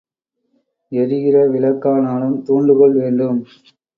எரிகிற 0.91 1.43
விளக்கானாலும் 1.49 2.39
தூண்டுகோல் 2.43 2.95
வேண்டும். 2.95 3.39